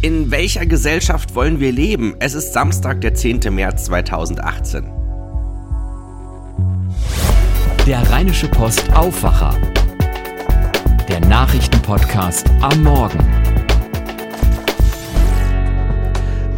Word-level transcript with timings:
In 0.00 0.30
welcher 0.30 0.64
Gesellschaft 0.64 1.34
wollen 1.34 1.58
wir 1.58 1.72
leben? 1.72 2.14
Es 2.20 2.34
ist 2.34 2.52
Samstag, 2.52 3.00
der 3.00 3.14
10. 3.14 3.40
März 3.50 3.86
2018. 3.86 4.88
Der 7.84 8.08
Rheinische 8.08 8.46
Post 8.46 8.92
Aufwacher. 8.94 9.56
Der 11.08 11.18
Nachrichtenpodcast 11.26 12.48
am 12.60 12.84
Morgen. 12.84 13.47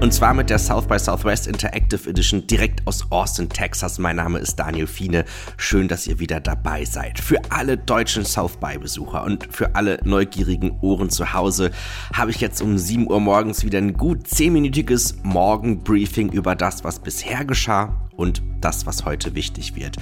Und 0.01 0.15
zwar 0.15 0.33
mit 0.33 0.49
der 0.49 0.59
South 0.59 0.87
by 0.87 0.99
Southwest 0.99 1.47
Interactive 1.47 2.09
Edition 2.09 2.47
direkt 2.47 2.87
aus 2.87 3.05
Austin, 3.11 3.51
Texas. 3.51 3.99
Mein 3.99 4.17
Name 4.17 4.39
ist 4.39 4.57
Daniel 4.57 4.87
Fiene. 4.87 5.27
Schön, 5.59 5.89
dass 5.89 6.07
ihr 6.07 6.19
wieder 6.19 6.41
dabei 6.41 6.87
seid. 6.87 7.19
Für 7.19 7.37
alle 7.51 7.77
deutschen 7.77 8.25
South 8.25 8.57
by 8.57 8.79
Besucher 8.79 9.23
und 9.25 9.47
für 9.51 9.75
alle 9.75 10.01
neugierigen 10.03 10.79
Ohren 10.81 11.11
zu 11.11 11.35
Hause 11.35 11.71
habe 12.15 12.31
ich 12.31 12.41
jetzt 12.41 12.63
um 12.63 12.79
7 12.79 13.11
Uhr 13.11 13.21
morgens 13.21 13.63
wieder 13.63 13.77
ein 13.77 13.93
gut 13.93 14.27
10-minütiges 14.27 15.17
Morgenbriefing 15.23 16.33
über 16.33 16.57
das, 16.57 16.83
was 16.83 16.99
bisher 16.99 17.45
geschah 17.45 18.10
und 18.21 18.43
das, 18.61 18.85
was 18.85 19.07
heute 19.07 19.35
wichtig 19.35 19.75
wird. 19.75 19.97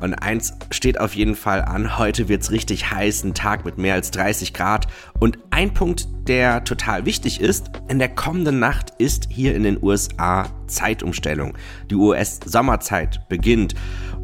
Und 0.00 0.14
eins 0.14 0.54
steht 0.70 0.98
auf 0.98 1.14
jeden 1.14 1.36
Fall 1.36 1.60
an, 1.60 1.98
heute 1.98 2.30
wird's 2.30 2.50
richtig 2.50 2.90
heiß, 2.90 3.22
ein 3.24 3.34
Tag 3.34 3.66
mit 3.66 3.76
mehr 3.76 3.92
als 3.92 4.10
30 4.12 4.54
Grad. 4.54 4.86
Und 5.18 5.38
ein 5.50 5.74
Punkt, 5.74 6.08
der 6.26 6.64
total 6.64 7.04
wichtig 7.04 7.38
ist, 7.38 7.70
in 7.88 7.98
der 7.98 8.08
kommenden 8.08 8.58
Nacht 8.58 8.94
ist 8.96 9.26
hier 9.30 9.54
in 9.54 9.62
den 9.62 9.82
USA 9.82 10.48
Zeitumstellung. 10.66 11.58
Die 11.90 11.96
US-Sommerzeit 11.96 13.28
beginnt. 13.28 13.74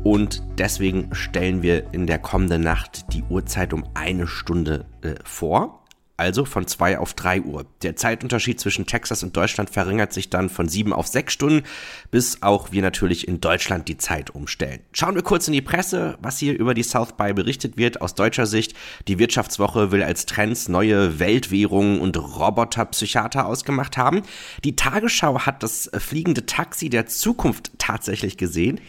Und 0.02 0.42
deswegen 0.56 1.14
stellen 1.14 1.62
wir 1.62 1.92
in 1.92 2.06
der 2.06 2.18
kommenden 2.18 2.62
Nacht 2.62 3.12
die 3.12 3.23
Uhrzeit 3.28 3.74
um 3.74 3.84
eine 3.92 4.26
Stunde 4.26 4.87
äh, 5.02 5.14
vor 5.24 5.85
also 6.16 6.44
von 6.44 6.66
2 6.66 6.98
auf 6.98 7.14
3 7.14 7.42
Uhr. 7.42 7.66
Der 7.82 7.96
Zeitunterschied 7.96 8.58
zwischen 8.58 8.86
Texas 8.86 9.22
und 9.22 9.36
Deutschland 9.36 9.70
verringert 9.70 10.12
sich 10.12 10.30
dann 10.30 10.48
von 10.48 10.68
7 10.68 10.92
auf 10.92 11.06
6 11.06 11.32
Stunden, 11.32 11.62
bis 12.10 12.42
auch 12.42 12.73
wir 12.73 12.82
natürlich 12.82 13.28
in 13.28 13.40
Deutschland 13.40 13.88
die 13.88 13.98
Zeit 13.98 14.30
umstellen. 14.30 14.80
Schauen 14.92 15.14
wir 15.14 15.23
kurz 15.23 15.46
in 15.46 15.52
die 15.52 15.62
Presse, 15.62 16.16
was 16.23 16.38
hier 16.38 16.58
über 16.58 16.73
die 16.74 16.82
South 16.82 17.12
by 17.16 17.34
berichtet 17.34 17.76
wird 17.76 18.00
aus 18.00 18.14
deutscher 18.14 18.46
Sicht. 18.46 18.74
Die 19.08 19.18
Wirtschaftswoche 19.18 19.92
will 19.92 20.02
als 20.02 20.24
Trends 20.24 20.68
neue 20.68 21.18
Weltwährungen 21.18 22.00
und 22.00 22.16
Roboterpsychiater 22.16 23.46
ausgemacht 23.46 23.98
haben. 23.98 24.23
Die 24.64 24.76
Tagesschau 24.76 25.40
hat 25.40 25.62
das 25.62 25.90
fliegende 25.98 26.46
Taxi 26.46 26.88
der 26.88 27.06
Zukunft 27.06 27.73
tatsächlich 27.78 28.36
gesehen. 28.38 28.80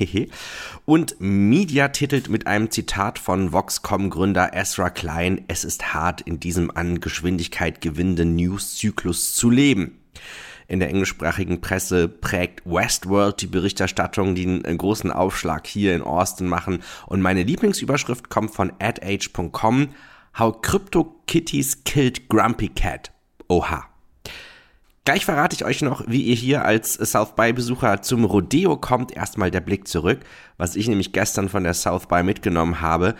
Und 0.86 1.18
Media 1.20 1.90
titelt 1.90 2.30
mit 2.30 2.48
einem 2.48 2.72
Zitat 2.72 3.20
von 3.20 3.52
Voxcom-Gründer 3.52 4.52
Ezra 4.54 4.90
Klein, 4.90 5.44
es 5.48 5.64
ist 5.64 5.94
hart 5.94 6.22
in 6.22 6.40
diesem 6.40 6.72
angeschlossenen 6.72 7.17
Geschwindigkeit 7.18 7.82
gewinnenden 7.82 8.36
News-Zyklus 8.36 9.34
zu 9.34 9.50
leben. 9.50 10.00
In 10.68 10.80
der 10.80 10.90
englischsprachigen 10.90 11.62
Presse 11.62 12.08
prägt 12.08 12.62
Westworld 12.64 13.42
die 13.42 13.48
Berichterstattung, 13.48 14.36
die 14.36 14.46
einen 14.46 14.78
großen 14.78 15.12
Aufschlag 15.12 15.66
hier 15.66 15.96
in 15.96 16.04
Austin 16.04 16.48
machen. 16.48 16.84
Und 17.08 17.22
meine 17.22 17.42
Lieblingsüberschrift 17.42 18.30
kommt 18.30 18.52
von 18.52 18.72
adage.com. 18.80 19.90
How 20.38 20.62
Crypto 20.62 21.16
Kitties 21.26 21.84
Killed 21.86 22.30
Grumpy 22.30 22.70
Cat. 22.70 23.12
Oha. 23.48 23.86
Gleich 25.04 25.26
verrate 25.26 25.56
ich 25.56 25.66
euch 25.66 25.82
noch, 25.82 26.04
wie 26.06 26.22
ihr 26.22 26.36
hier 26.36 26.66
als 26.66 26.94
South 26.94 27.34
By 27.36 27.52
Besucher 27.54 28.04
zum 28.04 28.26
Rodeo 28.26 28.78
kommt. 28.78 29.12
Erstmal 29.12 29.50
der 29.50 29.62
Blick 29.62 29.88
zurück, 29.88 30.20
was 30.58 30.76
ich 30.76 30.88
nämlich 30.88 31.14
gestern 31.14 31.50
von 31.50 31.64
der 31.64 31.74
South 31.74 32.08
By 32.08 32.22
mitgenommen 32.22 32.82
habe 32.82 33.16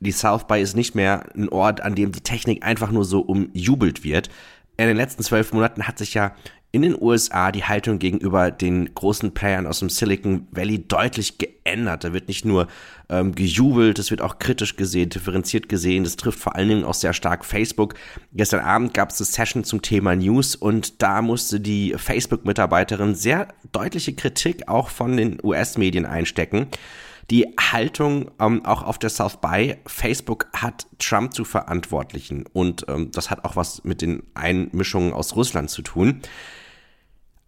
die 0.00 0.12
South 0.12 0.46
by 0.46 0.60
ist 0.60 0.76
nicht 0.76 0.94
mehr 0.94 1.26
ein 1.34 1.48
Ort, 1.48 1.80
an 1.80 1.94
dem 1.94 2.12
die 2.12 2.20
Technik 2.20 2.64
einfach 2.64 2.90
nur 2.90 3.04
so 3.04 3.20
umjubelt 3.20 4.04
wird. 4.04 4.28
In 4.76 4.88
den 4.88 4.96
letzten 4.96 5.22
zwölf 5.22 5.52
Monaten 5.52 5.88
hat 5.88 5.98
sich 5.98 6.14
ja 6.14 6.34
in 6.72 6.82
den 6.82 7.00
USA 7.00 7.52
die 7.52 7.64
Haltung 7.64 7.98
gegenüber 7.98 8.50
den 8.50 8.94
großen 8.94 9.32
Playern 9.32 9.66
aus 9.66 9.78
dem 9.78 9.88
Silicon 9.88 10.46
Valley 10.50 10.86
deutlich 10.86 11.38
geändert. 11.38 12.04
Da 12.04 12.12
wird 12.12 12.28
nicht 12.28 12.44
nur 12.44 12.66
ähm, 13.08 13.34
gejubelt, 13.34 13.98
es 13.98 14.10
wird 14.10 14.20
auch 14.20 14.38
kritisch 14.38 14.76
gesehen, 14.76 15.08
differenziert 15.08 15.70
gesehen. 15.70 16.04
Das 16.04 16.16
trifft 16.16 16.38
vor 16.38 16.54
allen 16.54 16.68
Dingen 16.68 16.84
auch 16.84 16.92
sehr 16.92 17.14
stark 17.14 17.46
Facebook. 17.46 17.94
Gestern 18.34 18.60
Abend 18.60 18.92
gab 18.92 19.10
es 19.10 19.18
eine 19.18 19.26
Session 19.26 19.64
zum 19.64 19.80
Thema 19.80 20.14
News 20.14 20.54
und 20.54 21.00
da 21.00 21.22
musste 21.22 21.60
die 21.60 21.94
Facebook-Mitarbeiterin 21.96 23.14
sehr 23.14 23.48
deutliche 23.72 24.14
Kritik 24.14 24.68
auch 24.68 24.90
von 24.90 25.16
den 25.16 25.38
US-Medien 25.42 26.04
einstecken 26.04 26.66
die 27.30 27.54
Haltung 27.58 28.30
ähm, 28.38 28.64
auch 28.64 28.82
auf 28.82 28.98
der 28.98 29.10
South 29.10 29.38
by, 29.40 29.76
Facebook 29.86 30.46
hat 30.52 30.86
Trump 30.98 31.34
zu 31.34 31.44
verantwortlichen 31.44 32.44
und 32.52 32.86
ähm, 32.88 33.10
das 33.10 33.30
hat 33.30 33.44
auch 33.44 33.56
was 33.56 33.84
mit 33.84 34.02
den 34.02 34.22
Einmischungen 34.34 35.12
aus 35.12 35.34
Russland 35.34 35.70
zu 35.70 35.82
tun. 35.82 36.22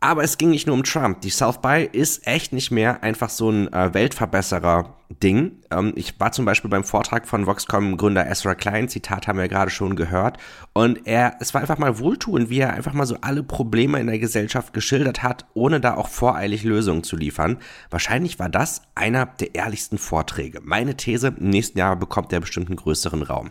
Aber 0.01 0.23
es 0.23 0.39
ging 0.39 0.51
nicht 0.51 0.69
nur 0.69 0.77
um 0.77 0.85
Trump. 0.85 1.23
Die 1.23 1.31
South 1.31 1.61
by 1.61 1.89
ist 1.91 2.25
echt 2.25 2.53
nicht 2.53 2.71
mehr 2.71 3.03
einfach 3.03 3.31
so 3.31 3.51
ein 3.51 3.73
äh, 3.73 3.93
Weltverbesserer-Ding. 3.93 5.53
Ähm, 5.73 5.93
ich 5.97 6.21
war 6.21 6.31
zum 6.31 6.45
Beispiel 6.45 6.71
beim 6.71 6.85
Vortrag 6.85 7.27
von 7.27 7.47
Voxcom-Gründer 7.47 8.31
Ezra 8.31 8.55
Klein, 8.55 8.89
Zitat 8.89 9.27
haben 9.27 9.41
wir 9.41 9.49
gerade 9.49 9.73
schon 9.73 9.97
gehört. 9.97 10.39
Und 10.73 11.05
er, 11.09 11.35
es 11.41 11.53
war 11.53 11.63
einfach 11.63 11.79
mal 11.79 11.99
wohltuend, 11.99 12.49
wie 12.49 12.61
er 12.61 12.75
einfach 12.75 12.93
mal 12.93 13.07
so 13.07 13.17
alle 13.23 13.43
Probleme 13.43 13.99
in 13.99 14.07
der 14.07 14.21
Gesellschaft 14.21 14.73
geschildert 14.73 15.25
hat, 15.25 15.47
ohne 15.55 15.81
da 15.81 15.95
auch 15.95 16.09
voreilig 16.09 16.63
Lösungen 16.63 17.03
zu 17.03 17.17
liefern. 17.17 17.59
Wahrscheinlich 17.91 18.39
war 18.39 18.49
das 18.49 18.83
einer 18.95 19.27
der 19.27 19.57
ehrlichsten 19.57 19.99
Vorträge. 19.99 20.61
Meine 20.63 20.97
These, 20.97 21.35
im 21.37 21.51
nächsten 21.51 21.77
Jahr 21.77 21.97
bekommt 21.97 22.33
er 22.33 22.39
bestimmt 22.39 22.69
einen 22.69 22.77
größeren 22.77 23.25
Raum. 23.25 23.51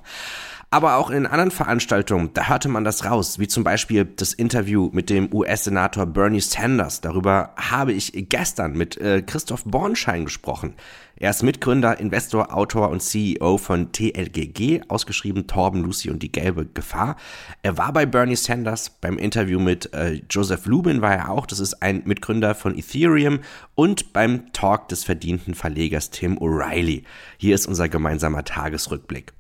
Aber 0.70 0.98
auch 0.98 1.12
in 1.12 1.26
anderen 1.26 1.52
Veranstaltungen, 1.52 2.32
da 2.34 2.50
hörte 2.50 2.68
man 2.68 2.84
das 2.84 3.06
raus, 3.06 3.40
wie 3.40 3.48
zum 3.48 3.64
Beispiel 3.64 4.04
das 4.04 4.34
Interview 4.34 4.90
mit 4.92 5.10
dem 5.10 5.34
US-Senator 5.34 6.06
Bernie 6.06 6.42
Sanders. 6.42 7.00
Darüber 7.00 7.52
habe 7.56 7.94
ich 7.94 8.12
gestern 8.28 8.74
mit 8.74 8.98
äh, 8.98 9.22
Christoph 9.22 9.64
Bornschein 9.64 10.26
gesprochen. 10.26 10.74
Er 11.16 11.30
ist 11.30 11.42
Mitgründer, 11.42 12.02
Investor, 12.02 12.54
Autor 12.54 12.90
und 12.90 13.02
CEO 13.02 13.58
von 13.58 13.94
TLGG, 13.94 14.82
ausgeschrieben 14.90 15.48
Torben, 15.48 15.84
Lucy 15.84 16.10
und 16.10 16.22
die 16.22 16.34
gelbe 16.34 16.66
Gefahr. 16.66 17.16
Er 17.64 17.78
war 17.78 17.94
bei 17.94 18.06
Bernie 18.06 18.36
Sanders, 18.36 18.90
beim 18.90 19.18
Interview 19.18 19.62
mit 19.62 19.94
äh, 19.94 20.22
Joseph 20.30 20.66
Lubin 20.66 21.02
war 21.02 21.16
er 21.16 21.30
auch, 21.30 21.46
das 21.46 21.62
ist 21.62 21.82
ein 21.82 22.02
Mitgründer 22.04 22.56
von 22.56 22.78
Ethereum 22.78 23.40
und 23.74 24.12
beim 24.12 24.52
Talk 24.52 24.90
des 24.90 25.06
verdienten 25.06 25.56
Verlegers 25.56 26.10
Tim 26.10 26.38
O'Reilly. 26.38 27.04
Hier 27.38 27.56
ist 27.56 27.68
unser 27.68 27.88
gemeinsamer 27.88 28.44
Tagesrückblick. 28.44 29.32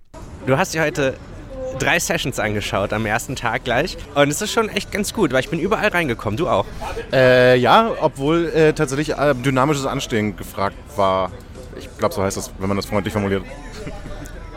Du 0.46 0.58
hast 0.58 0.74
dir 0.74 0.82
heute 0.82 1.16
drei 1.80 2.00
Sessions 2.00 2.40
angeschaut 2.40 2.94
am 2.94 3.06
ersten 3.06 3.36
Tag 3.36 3.64
gleich. 3.64 3.98
Und 4.16 4.30
es 4.30 4.42
ist 4.42 4.52
schon 4.52 4.70
echt 4.70 4.92
ganz 4.92 5.14
gut, 5.14 5.32
weil 5.34 5.42
ich 5.42 5.50
bin 5.50 5.60
überall 5.60 5.90
reingekommen. 5.90 6.38
Du 6.38 6.48
auch? 6.48 6.66
Äh, 7.12 7.58
ja, 7.58 7.92
obwohl 8.02 8.48
äh, 8.50 8.74
tatsächlich 8.74 9.18
äh, 9.18 9.34
dynamisches 9.36 9.86
Anstehen 9.86 10.36
gefragt 10.36 10.78
war. 10.96 11.32
Ich 11.78 11.90
glaube, 11.98 12.16
so 12.16 12.24
heißt 12.24 12.38
das, 12.38 12.52
wenn 12.60 12.68
man 12.68 12.78
das 12.78 12.88
freundlich 12.88 13.14
formuliert. 13.14 13.44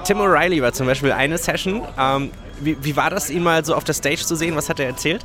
Tim 0.04 0.18
O'Reilly 0.18 0.62
war 0.62 0.72
zum 0.72 0.86
Beispiel 0.86 1.12
eine 1.12 1.36
Session. 1.36 1.82
Ähm, 1.98 2.30
wie, 2.60 2.76
wie, 2.82 2.96
war 2.96 3.10
das, 3.10 3.30
ihn 3.30 3.42
mal 3.42 3.64
so 3.64 3.74
auf 3.74 3.84
der 3.84 3.94
Stage 3.94 4.24
zu 4.24 4.36
sehen? 4.36 4.56
Was 4.56 4.68
hat 4.68 4.80
er 4.80 4.86
erzählt? 4.86 5.24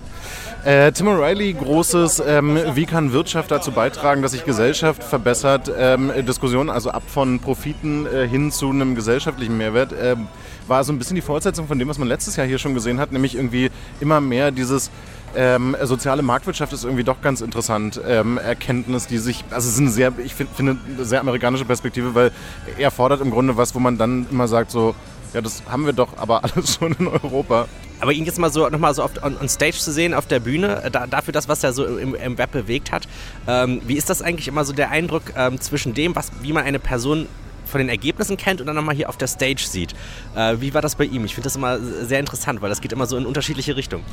Äh, 0.64 0.92
Tim 0.92 1.08
O'Reilly, 1.08 1.54
großes, 1.54 2.24
ähm, 2.26 2.60
wie 2.74 2.86
kann 2.86 3.12
Wirtschaft 3.12 3.52
dazu 3.52 3.72
beitragen, 3.72 4.22
dass 4.22 4.32
sich 4.32 4.46
Gesellschaft 4.46 5.04
verbessert? 5.04 5.72
Ähm, 5.78 6.12
Diskussion, 6.26 6.70
also 6.70 6.92
ab 6.92 7.04
von 7.08 7.40
Profiten 7.40 8.06
äh, 8.06 8.28
hin 8.28 8.52
zu 8.52 8.70
einem 8.70 8.96
gesellschaftlichen 8.96 9.58
Mehrwert. 9.58 9.94
Ähm, 10.00 10.28
war 10.68 10.84
so 10.84 10.92
ein 10.92 10.98
bisschen 10.98 11.16
die 11.16 11.22
Fortsetzung 11.22 11.68
von 11.68 11.78
dem, 11.78 11.88
was 11.88 11.98
man 11.98 12.08
letztes 12.08 12.36
Jahr 12.36 12.48
hier 12.48 12.58
schon 12.58 12.74
gesehen 12.74 13.00
hat, 13.00 13.12
nämlich 13.12 13.36
irgendwie 13.36 13.70
immer 14.00 14.20
mehr 14.20 14.52
dieses 14.52 14.90
ähm, 15.36 15.76
soziale 15.84 16.22
Marktwirtschaft 16.22 16.74
ist 16.74 16.84
irgendwie 16.84 17.04
doch 17.04 17.22
ganz 17.22 17.42
interessant. 17.42 18.00
Ähm, 18.08 18.38
Erkenntnis, 18.38 19.08
die 19.08 19.18
sich, 19.18 19.44
also 19.50 19.68
es 19.68 19.76
ist 19.76 19.80
eine 19.80 19.90
sehr, 19.90 20.14
ich 20.24 20.34
finde, 20.34 20.54
find 20.56 20.70
eine 20.70 21.06
sehr 21.06 21.20
amerikanische 21.20 21.66
Perspektive, 21.66 22.16
weil 22.16 22.32
er 22.78 22.92
fordert 22.92 23.22
im 23.22 23.32
Grunde 23.32 23.58
was, 23.58 23.76
wo 23.76 23.80
man 23.80 23.98
dann 23.98 24.28
immer 24.32 24.48
sagt 24.48 24.72
so, 24.72 24.96
ja, 25.36 25.42
das 25.42 25.64
haben 25.70 25.86
wir 25.86 25.94
doch 25.94 26.18
aber 26.18 26.44
alles 26.56 26.76
schon 26.76 26.94
in 26.94 27.08
Europa. 27.08 27.68
Aber 28.00 28.12
ihn 28.14 28.26
jetzt 28.26 28.40
mal 28.40 28.52
so 28.52 28.68
nochmal 28.70 28.94
so 28.94 29.04
oft 29.04 29.22
on, 29.24 29.38
on, 29.40 29.48
Stage 29.48 29.78
zu 29.78 29.92
sehen, 29.92 30.14
auf 30.14 30.26
der 30.26 30.40
Bühne, 30.40 30.82
äh, 30.84 30.92
da, 30.92 31.06
dafür 31.08 31.34
das, 31.34 31.48
was 31.48 31.64
er 31.64 31.74
so 31.74 31.86
im, 31.86 32.16
im 32.16 32.38
Web 32.38 32.52
bewegt 32.52 32.92
hat, 32.92 33.08
ähm, 33.48 33.82
wie 33.86 33.96
ist 33.96 34.10
das 34.10 34.22
eigentlich 34.22 34.48
immer 34.48 34.66
so 34.66 34.74
der 34.74 34.90
Eindruck 34.90 35.34
ähm, 35.36 35.60
zwischen 35.62 35.94
dem, 35.94 36.16
was, 36.16 36.32
wie 36.42 36.54
man 36.54 36.64
eine 36.64 36.80
Person 36.80 37.28
von 37.66 37.80
den 37.80 37.90
Ergebnissen 37.90 38.38
kennt 38.38 38.62
und 38.62 38.68
dann 38.68 38.76
nochmal 38.76 38.96
hier 38.96 39.10
auf 39.10 39.18
der 39.18 39.28
Stage 39.28 39.66
sieht. 39.68 39.94
Äh, 40.36 40.58
wie 40.60 40.74
war 40.74 40.82
das 40.82 40.96
bei 40.96 41.06
ihm? 41.06 41.26
Ich 41.26 41.36
finde 41.36 41.46
das 41.46 41.56
immer 41.56 41.80
sehr 41.80 42.20
interessant, 42.20 42.62
weil 42.62 42.70
das 42.70 42.82
geht 42.82 42.92
immer 42.92 43.06
so 43.06 43.18
in 43.18 43.26
unterschiedliche 43.26 43.76
Richtungen. 43.76 44.04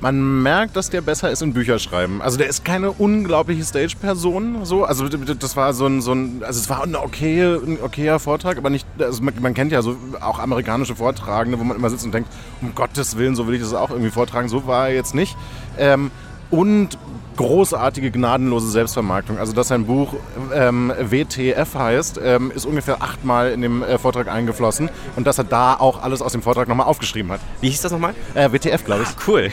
Man 0.00 0.42
merkt, 0.42 0.76
dass 0.76 0.90
der 0.90 1.00
besser 1.00 1.30
ist 1.30 1.42
in 1.42 1.52
Bücherschreiben. 1.52 2.22
Also 2.22 2.38
der 2.38 2.48
ist 2.48 2.64
keine 2.64 2.92
unglaubliche 2.92 3.64
Stage-Person. 3.64 4.64
So. 4.64 4.84
Also 4.84 5.08
das 5.08 5.56
war 5.56 5.72
so 5.74 5.86
ein, 5.86 6.02
so 6.02 6.12
ein, 6.12 6.42
also 6.44 6.60
es 6.60 6.68
war 6.68 6.82
ein, 6.82 6.96
okay, 6.96 7.42
ein 7.42 7.78
okayer 7.82 8.18
Vortrag, 8.18 8.56
aber 8.58 8.70
nicht, 8.70 8.86
also 8.98 9.22
man, 9.22 9.54
kennt 9.54 9.72
ja 9.72 9.82
so 9.82 9.96
auch 10.20 10.38
amerikanische 10.38 10.96
Vortragende, 10.96 11.58
wo 11.58 11.64
man 11.64 11.76
immer 11.76 11.90
sitzt 11.90 12.04
und 12.04 12.12
denkt, 12.12 12.30
um 12.60 12.74
Gottes 12.74 13.16
Willen, 13.16 13.36
so 13.36 13.46
will 13.46 13.54
ich 13.54 13.60
das 13.60 13.74
auch 13.74 13.90
irgendwie 13.90 14.10
vortragen. 14.10 14.48
So 14.48 14.66
war 14.66 14.88
er 14.88 14.94
jetzt 14.94 15.14
nicht. 15.14 15.36
Ähm, 15.78 16.10
und 16.50 16.98
großartige, 17.36 18.10
gnadenlose 18.10 18.70
Selbstvermarktung. 18.70 19.38
Also, 19.38 19.52
dass 19.52 19.68
sein 19.68 19.86
Buch 19.86 20.14
ähm, 20.54 20.92
WTF 20.98 21.74
heißt, 21.74 22.20
ähm, 22.22 22.50
ist 22.54 22.66
ungefähr 22.66 23.02
achtmal 23.02 23.52
in 23.52 23.62
dem 23.62 23.82
äh, 23.82 23.98
Vortrag 23.98 24.28
eingeflossen 24.28 24.90
und 25.16 25.26
dass 25.26 25.38
er 25.38 25.44
da 25.44 25.74
auch 25.74 26.02
alles 26.02 26.22
aus 26.22 26.32
dem 26.32 26.42
Vortrag 26.42 26.68
nochmal 26.68 26.86
aufgeschrieben 26.86 27.32
hat. 27.32 27.40
Wie 27.60 27.68
hieß 27.68 27.82
das 27.82 27.92
nochmal? 27.92 28.14
Äh, 28.34 28.50
WTF, 28.52 28.84
glaube 28.84 29.02
ich. 29.02 29.08
Ah, 29.08 29.22
cool. 29.26 29.50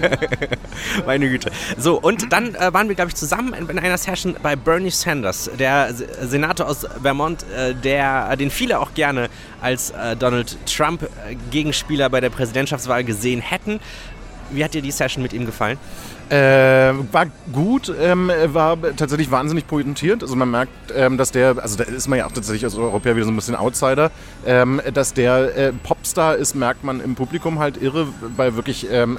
Meine 1.06 1.28
Güte. 1.28 1.50
So, 1.76 1.98
und 2.00 2.32
dann 2.32 2.54
äh, 2.54 2.72
waren 2.72 2.88
wir, 2.88 2.94
glaube 2.94 3.10
ich, 3.10 3.14
zusammen 3.14 3.54
in, 3.54 3.68
in, 3.68 3.78
einer 3.78 3.98
Session 3.98 4.36
bei 4.42 4.56
Bernie 4.56 4.90
Sanders, 4.90 5.50
der 5.58 5.92
Senator 5.94 6.68
aus 6.68 6.86
Vermont, 7.02 7.44
äh, 7.56 7.74
der, 7.74 8.36
den 8.36 8.50
viele 8.50 8.80
auch 8.80 8.94
gerne 8.94 9.28
als 9.60 9.90
äh, 9.90 10.16
Donald 10.16 10.56
Trump-Gegenspieler 10.66 12.10
bei 12.10 12.20
der 12.20 12.30
Präsidentschaftswahl 12.30 13.04
gesehen 13.04 13.40
hätten. 13.40 13.80
Wie 14.50 14.64
hat 14.64 14.74
dir 14.74 14.82
die 14.82 14.90
Session 14.90 15.22
mit 15.22 15.32
ihm 15.32 15.46
gefallen? 15.46 15.78
Äh, 16.28 16.94
war 17.12 17.26
gut, 17.52 17.92
ähm, 18.00 18.30
war 18.46 18.78
tatsächlich 18.96 19.30
wahnsinnig 19.30 19.66
pointiert. 19.66 20.22
Also 20.22 20.34
man 20.34 20.50
merkt, 20.50 20.72
ähm, 20.94 21.18
dass 21.18 21.30
der, 21.30 21.56
also 21.58 21.76
da 21.76 21.84
ist 21.84 22.08
man 22.08 22.18
ja 22.18 22.26
auch 22.26 22.32
tatsächlich 22.32 22.64
als 22.64 22.76
Europäer 22.76 23.16
wieder 23.16 23.26
so 23.26 23.30
ein 23.30 23.36
bisschen 23.36 23.54
Outsider, 23.54 24.10
ähm, 24.46 24.80
dass 24.94 25.12
der 25.12 25.56
äh, 25.56 25.72
Popstar 25.72 26.36
ist, 26.36 26.54
merkt 26.54 26.84
man 26.84 27.00
im 27.00 27.14
Publikum 27.16 27.58
halt 27.58 27.80
irre, 27.82 28.06
bei 28.36 28.56
wirklich 28.56 28.86
ähm, 28.90 29.18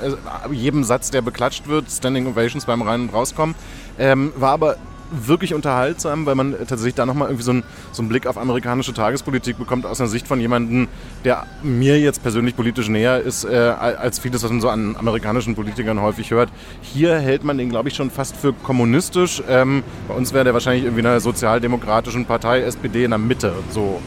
jedem 0.52 0.84
Satz, 0.84 1.12
der 1.12 1.22
beklatscht 1.22 1.68
wird, 1.68 1.92
Standing 1.92 2.26
Ovations 2.26 2.66
beim 2.66 2.82
Rein- 2.82 3.02
und 3.02 3.14
Rauskommen. 3.14 3.54
Ähm, 4.00 4.34
war 4.36 4.52
aber 4.52 4.78
wirklich 5.12 5.54
unterhaltsam, 5.54 6.26
weil 6.26 6.36
man 6.36 6.56
tatsächlich 6.58 6.96
da 6.96 7.06
nochmal 7.06 7.28
irgendwie 7.28 7.44
so, 7.44 7.54
ein, 7.54 7.64
so 7.92 8.02
einen 8.02 8.10
Blick 8.10 8.28
auf 8.28 8.38
amerikanische 8.38 8.94
Tagespolitik 8.94 9.58
bekommt 9.58 9.86
aus 9.86 10.00
einer 10.00 10.10
Sicht 10.10 10.28
von 10.28 10.40
jemandem, 10.40 10.88
der 11.24 11.46
mir 11.62 12.00
jetzt 12.00 12.22
persönlich 12.24 12.56
politisch 12.56 12.90
näher 12.90 13.20
ist, 13.20 13.44
äh, 13.44 13.56
als 13.56 14.20
vieles, 14.20 14.44
was 14.44 14.52
man 14.52 14.62
so 14.62 14.70
an 14.70 14.96
amerikanischen 14.96 15.56
Politikern 15.56 16.02
häufig 16.02 16.32
hört. 16.32 16.50
Hier 16.82 17.18
hält 17.18 17.44
man 17.44 17.58
den, 17.58 17.70
glaube 17.70 17.90
ich, 17.90 17.96
schon 17.96 18.12
fast 18.12 18.36
für 18.36 18.54
kommunistisch. 18.54 19.44
Ähm, 19.48 19.84
bei 20.08 20.14
uns 20.14 20.34
wäre 20.34 20.44
der 20.44 20.54
wahrscheinlich 20.54 20.84
irgendwie 20.86 21.06
einer 21.06 21.20
sozialdemokratischen 21.20 22.26
Partei, 22.26 22.62
SPD 22.62 23.04
in 23.04 23.12
der 23.12 23.20
Mitte, 23.20 23.54
so. 23.70 24.02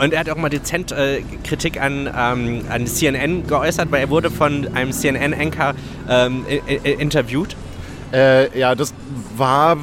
Und 0.00 0.14
er 0.14 0.20
hat 0.20 0.30
auch 0.30 0.36
mal 0.36 0.48
dezent 0.48 0.92
äh, 0.92 1.22
Kritik 1.44 1.78
an, 1.78 2.08
ähm, 2.16 2.62
an 2.70 2.86
CNN 2.86 3.46
geäußert, 3.46 3.92
weil 3.92 4.00
er 4.00 4.08
wurde 4.08 4.30
von 4.30 4.74
einem 4.74 4.92
CNN-Anchor 4.92 5.74
ähm, 6.08 6.46
interviewt. 6.82 7.54
Äh, 8.12 8.58
ja, 8.58 8.74
das 8.74 8.92
war, 9.36 9.76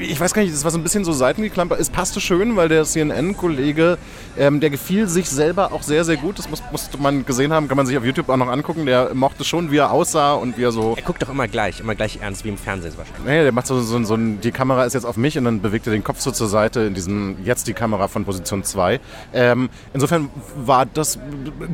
ich 0.00 0.20
weiß 0.20 0.34
gar 0.34 0.42
nicht, 0.42 0.54
das 0.54 0.64
war 0.64 0.70
so 0.70 0.78
ein 0.78 0.82
bisschen 0.82 1.04
so 1.04 1.12
seitengeklampert. 1.12 1.80
Es 1.80 1.90
passte 1.90 2.20
schön, 2.20 2.56
weil 2.56 2.68
der 2.68 2.84
CNN-Kollege, 2.84 3.98
ähm, 4.38 4.60
der 4.60 4.70
gefiel 4.70 5.08
sich 5.08 5.28
selber 5.28 5.72
auch 5.72 5.82
sehr, 5.82 6.04
sehr 6.04 6.16
gut. 6.16 6.38
Das 6.38 6.50
muss, 6.50 6.62
musste 6.70 6.98
man 6.98 7.24
gesehen 7.24 7.52
haben, 7.52 7.68
kann 7.68 7.76
man 7.76 7.86
sich 7.86 7.96
auf 7.96 8.04
YouTube 8.04 8.28
auch 8.28 8.36
noch 8.36 8.48
angucken. 8.48 8.86
Der 8.86 9.14
mochte 9.14 9.44
schon, 9.44 9.70
wie 9.70 9.78
er 9.78 9.90
aussah 9.90 10.34
und 10.34 10.58
wie 10.58 10.64
er 10.64 10.72
so. 10.72 10.94
Er 10.96 11.02
guckt 11.02 11.22
doch 11.22 11.30
immer 11.30 11.48
gleich, 11.48 11.80
immer 11.80 11.94
gleich 11.94 12.18
ernst, 12.20 12.44
wie 12.44 12.50
im 12.50 12.58
Fernsehen 12.58 12.92
wahrscheinlich. 12.96 13.24
Nee, 13.24 13.42
der 13.42 13.52
macht 13.52 13.66
so, 13.66 13.80
so, 13.80 14.02
so 14.04 14.14
ein, 14.14 14.40
die 14.40 14.52
Kamera 14.52 14.84
ist 14.84 14.92
jetzt 14.92 15.06
auf 15.06 15.16
mich 15.16 15.38
und 15.38 15.44
dann 15.44 15.62
bewegt 15.62 15.86
er 15.86 15.92
den 15.92 16.04
Kopf 16.04 16.20
so 16.20 16.30
zur 16.30 16.48
Seite 16.48 16.80
in 16.80 16.94
diesem, 16.94 17.36
jetzt 17.44 17.66
die 17.66 17.74
Kamera 17.74 18.08
von 18.08 18.24
Position 18.24 18.62
2. 18.62 19.00
Ähm, 19.32 19.70
insofern 19.94 20.28
war 20.56 20.86
das 20.86 21.18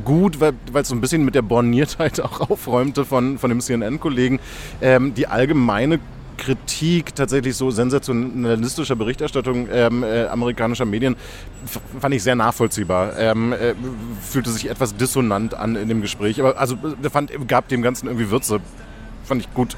gut, 0.04 0.40
weil 0.40 0.54
es 0.74 0.88
so 0.88 0.94
ein 0.94 1.00
bisschen 1.00 1.24
mit 1.24 1.34
der 1.34 1.42
Borniertheit 1.42 2.20
auch 2.22 2.50
aufräumte 2.50 3.04
von, 3.04 3.38
von 3.38 3.50
dem 3.50 3.60
CNN-Kollegen. 3.60 4.38
Ähm, 4.80 5.14
die 5.14 5.26
allgemeine 5.26 5.95
Kritik 6.36 7.14
tatsächlich 7.14 7.56
so 7.56 7.70
sensationalistischer 7.70 8.96
Berichterstattung 8.96 9.68
ähm, 9.70 10.02
äh, 10.02 10.26
amerikanischer 10.26 10.84
Medien 10.84 11.16
fand 12.00 12.14
ich 12.14 12.22
sehr 12.22 12.36
nachvollziehbar. 12.36 13.18
Ähm, 13.18 13.52
äh, 13.52 13.74
fühlte 14.22 14.50
sich 14.50 14.68
etwas 14.68 14.94
dissonant 14.96 15.54
an 15.54 15.76
in 15.76 15.88
dem 15.88 16.02
Gespräch, 16.02 16.40
aber 16.40 16.58
also 16.58 16.76
äh, 17.02 17.10
fand, 17.10 17.32
gab 17.48 17.68
dem 17.68 17.82
Ganzen 17.82 18.06
irgendwie 18.06 18.30
Würze. 18.30 18.60
Fand 19.24 19.42
ich 19.42 19.52
gut. 19.54 19.76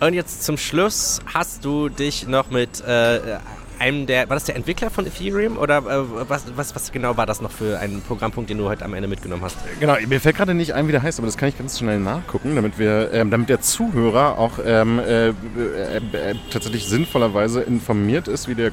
Und 0.00 0.14
jetzt 0.14 0.42
zum 0.42 0.58
Schluss 0.58 1.20
hast 1.32 1.64
du 1.64 1.88
dich 1.88 2.26
noch 2.26 2.50
mit 2.50 2.80
äh, 2.82 3.38
einem 3.78 4.06
der, 4.06 4.28
war 4.28 4.36
das 4.36 4.44
der 4.44 4.56
Entwickler 4.56 4.90
von 4.90 5.06
Ethereum 5.06 5.58
oder 5.58 5.78
äh, 5.78 6.28
was, 6.28 6.44
was, 6.56 6.74
was 6.74 6.92
genau 6.92 7.16
war 7.16 7.26
das 7.26 7.40
noch 7.40 7.50
für 7.50 7.78
ein 7.78 8.02
Programmpunkt, 8.06 8.50
den 8.50 8.58
du 8.58 8.68
heute 8.68 8.84
am 8.84 8.94
Ende 8.94 9.08
mitgenommen 9.08 9.42
hast? 9.42 9.56
Genau, 9.80 9.96
mir 10.06 10.20
fällt 10.20 10.36
gerade 10.36 10.54
nicht 10.54 10.74
ein, 10.74 10.88
wie 10.88 10.92
der 10.92 11.02
heißt, 11.02 11.18
aber 11.18 11.26
das 11.26 11.36
kann 11.36 11.48
ich 11.48 11.58
ganz 11.58 11.78
schnell 11.78 11.98
nachgucken, 12.00 12.54
damit 12.54 12.78
wir, 12.78 13.12
ähm, 13.12 13.30
damit 13.30 13.48
der 13.48 13.60
Zuhörer 13.60 14.38
auch 14.38 14.58
ähm, 14.64 14.98
äh, 14.98 15.28
äh, 15.28 15.32
äh 15.32 16.34
tatsächlich 16.50 16.86
sinnvollerweise 16.86 17.62
informiert 17.62 18.28
ist, 18.28 18.48
wie 18.48 18.54
der 18.54 18.72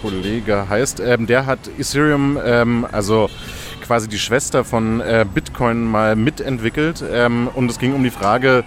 Kollege 0.00 0.68
heißt. 0.68 1.00
Ähm, 1.00 1.26
der 1.26 1.46
hat 1.46 1.60
Ethereum, 1.78 2.38
ähm, 2.44 2.86
also 2.90 3.30
quasi 3.84 4.08
die 4.08 4.18
Schwester 4.18 4.64
von 4.64 5.00
äh, 5.00 5.26
Bitcoin 5.32 5.84
mal 5.84 6.16
mitentwickelt 6.16 7.04
ähm, 7.12 7.48
und 7.54 7.70
es 7.70 7.78
ging 7.78 7.94
um 7.94 8.02
die 8.02 8.10
Frage, 8.10 8.64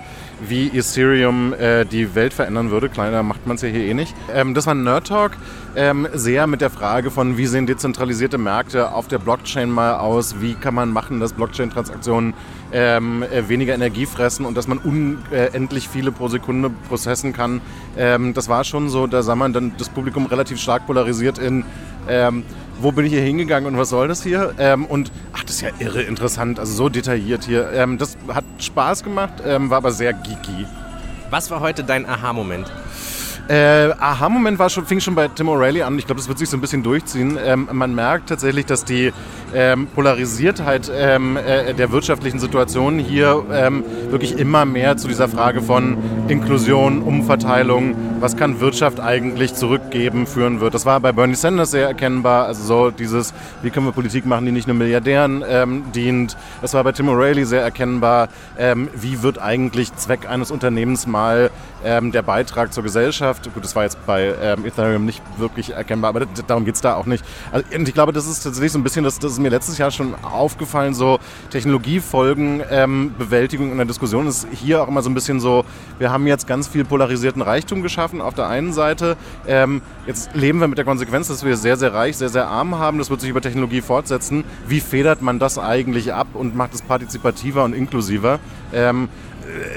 wie 0.47 0.67
Ethereum 0.67 1.53
äh, 1.53 1.85
die 1.85 2.13
Welt 2.13 2.33
verändern 2.33 2.69
würde. 2.69 2.89
Kleiner 2.89 3.23
macht 3.23 3.47
man 3.47 3.55
es 3.55 3.63
ja 3.63 3.69
hier 3.69 3.85
eh 3.85 3.93
nicht. 3.93 4.13
Ähm, 4.33 4.53
das 4.53 4.67
war 4.67 4.75
ein 4.75 4.83
Nerd 4.83 5.07
Talk, 5.07 5.31
ähm, 5.75 6.07
sehr 6.13 6.45
mit 6.47 6.61
der 6.61 6.69
Frage 6.69 7.09
von, 7.09 7.37
wie 7.37 7.47
sehen 7.47 7.65
dezentralisierte 7.65 8.37
Märkte 8.37 8.91
auf 8.91 9.07
der 9.07 9.17
Blockchain 9.17 9.69
mal 9.71 9.95
aus, 9.95 10.39
wie 10.39 10.53
kann 10.53 10.75
man 10.75 10.91
machen, 10.91 11.19
dass 11.19 11.33
Blockchain-Transaktionen 11.33 12.33
ähm, 12.71 13.23
äh, 13.23 13.49
weniger 13.49 13.73
Energie 13.73 14.05
fressen 14.05 14.45
und 14.45 14.55
dass 14.55 14.67
man 14.67 14.77
unendlich 14.77 15.89
viele 15.89 16.11
pro 16.11 16.27
Sekunde 16.27 16.69
prozessen 16.87 17.33
kann. 17.33 17.61
Ähm, 17.97 18.33
das 18.33 18.49
war 18.49 18.63
schon 18.63 18.89
so, 18.89 19.07
da 19.07 19.23
sah 19.23 19.35
man 19.35 19.53
dann 19.53 19.73
das 19.77 19.89
Publikum 19.89 20.25
relativ 20.27 20.59
stark 20.59 20.85
polarisiert 20.85 21.39
in 21.39 21.63
ähm, 22.09 22.43
wo 22.79 22.91
bin 22.91 23.05
ich 23.05 23.11
hier 23.11 23.21
hingegangen 23.21 23.67
und 23.73 23.77
was 23.79 23.89
soll 23.89 24.07
das 24.07 24.23
hier? 24.23 24.53
Ähm, 24.59 24.85
und 24.85 25.11
ach, 25.33 25.43
das 25.43 25.55
ist 25.55 25.61
ja 25.61 25.69
irre 25.79 26.03
interessant, 26.03 26.59
also 26.59 26.73
so 26.73 26.89
detailliert 26.89 27.43
hier. 27.43 27.71
Ähm, 27.71 27.97
das 27.97 28.17
hat 28.27 28.45
Spaß 28.59 29.03
gemacht, 29.03 29.33
ähm, 29.45 29.69
war 29.69 29.77
aber 29.77 29.91
sehr 29.91 30.13
geeky. 30.13 30.67
Was 31.29 31.51
war 31.51 31.59
heute 31.59 31.83
dein 31.83 32.05
Aha-Moment? 32.05 32.71
Äh, 33.49 33.93
Aha-Moment 33.97 34.59
schon, 34.69 34.85
fing 34.85 34.99
schon 34.99 35.15
bei 35.15 35.29
Tim 35.29 35.47
O'Reilly 35.47 35.81
an. 35.81 35.97
Ich 35.97 36.05
glaube, 36.05 36.19
das 36.19 36.27
wird 36.27 36.37
sich 36.37 36.49
so 36.49 36.57
ein 36.57 36.61
bisschen 36.61 36.83
durchziehen. 36.83 37.39
Ähm, 37.41 37.69
man 37.71 37.95
merkt 37.95 38.27
tatsächlich, 38.27 38.65
dass 38.65 38.83
die 38.83 39.13
ähm, 39.55 39.87
Polarisiertheit 39.87 40.91
ähm, 40.93 41.37
äh, 41.37 41.73
der 41.73 41.93
wirtschaftlichen 41.93 42.39
Situation 42.39 42.99
hier 42.99 43.45
ähm, 43.49 43.85
wirklich 44.09 44.37
immer 44.37 44.65
mehr 44.65 44.97
zu 44.97 45.07
dieser 45.07 45.29
Frage 45.29 45.61
von 45.61 45.97
Inklusion, 46.27 47.01
Umverteilung, 47.01 47.95
was 48.19 48.35
kann 48.35 48.59
Wirtschaft 48.59 48.99
eigentlich 48.99 49.53
zurückgeben, 49.53 50.27
führen 50.27 50.59
wird. 50.59 50.73
Das 50.73 50.85
war 50.85 50.99
bei 50.99 51.13
Bernie 51.13 51.35
Sanders 51.35 51.71
sehr 51.71 51.87
erkennbar. 51.87 52.47
Also 52.47 52.63
so 52.63 52.91
dieses, 52.91 53.33
wie 53.61 53.69
können 53.69 53.85
wir 53.85 53.93
Politik 53.93 54.25
machen, 54.25 54.45
die 54.45 54.51
nicht 54.51 54.67
nur 54.67 54.75
Milliardären 54.75 55.41
ähm, 55.47 55.83
dient. 55.95 56.35
Das 56.61 56.73
war 56.73 56.83
bei 56.83 56.91
Tim 56.91 57.07
O'Reilly 57.07 57.45
sehr 57.45 57.61
erkennbar. 57.61 58.27
Ähm, 58.57 58.89
wie 58.93 59.23
wird 59.23 59.39
eigentlich 59.39 59.95
Zweck 59.95 60.29
eines 60.29 60.51
Unternehmens 60.51 61.07
mal 61.07 61.49
der 61.83 62.23
Beitrag 62.23 62.73
zur 62.73 62.81
Gesellschaft? 62.81 63.36
Gut, 63.53 63.63
das 63.63 63.75
war 63.75 63.83
jetzt 63.83 64.03
bei 64.05 64.33
Ethereum 64.65 65.05
nicht 65.05 65.21
wirklich 65.37 65.71
erkennbar, 65.71 66.09
aber 66.09 66.25
darum 66.47 66.65
geht 66.65 66.75
es 66.75 66.81
da 66.81 66.95
auch 66.95 67.05
nicht. 67.05 67.23
Also, 67.51 67.65
und 67.75 67.87
ich 67.87 67.93
glaube, 67.93 68.13
das 68.13 68.27
ist 68.27 68.43
tatsächlich 68.43 68.71
so 68.71 68.79
ein 68.79 68.83
bisschen 68.83 69.03
das, 69.03 69.19
das 69.19 69.33
ist 69.33 69.39
mir 69.39 69.49
letztes 69.49 69.77
Jahr 69.77 69.91
schon 69.91 70.15
aufgefallen, 70.23 70.93
so 70.93 71.19
Technologiefolgenbewältigung 71.49 73.67
ähm, 73.67 73.71
in 73.71 73.77
der 73.77 73.85
Diskussion 73.85 74.27
ist 74.27 74.47
hier 74.51 74.83
auch 74.83 74.87
immer 74.87 75.01
so 75.01 75.09
ein 75.09 75.13
bisschen 75.13 75.39
so, 75.39 75.65
wir 75.99 76.11
haben 76.11 76.27
jetzt 76.27 76.47
ganz 76.47 76.67
viel 76.67 76.85
polarisierten 76.85 77.41
Reichtum 77.41 77.81
geschaffen 77.81 78.21
auf 78.21 78.33
der 78.33 78.47
einen 78.47 78.73
Seite. 78.73 79.17
Ähm, 79.47 79.81
jetzt 80.05 80.35
leben 80.35 80.59
wir 80.59 80.67
mit 80.67 80.77
der 80.77 80.85
Konsequenz, 80.85 81.27
dass 81.27 81.45
wir 81.45 81.57
sehr, 81.57 81.77
sehr 81.77 81.93
reich, 81.93 82.17
sehr, 82.17 82.29
sehr 82.29 82.47
arm 82.47 82.77
haben. 82.77 82.97
Das 82.97 83.09
wird 83.09 83.21
sich 83.21 83.29
über 83.29 83.41
Technologie 83.41 83.81
fortsetzen. 83.81 84.43
Wie 84.67 84.79
federt 84.79 85.21
man 85.21 85.39
das 85.39 85.57
eigentlich 85.57 86.13
ab 86.13 86.27
und 86.33 86.55
macht 86.55 86.73
es 86.73 86.81
partizipativer 86.81 87.63
und 87.63 87.73
inklusiver? 87.73 88.39
Ähm, 88.73 89.09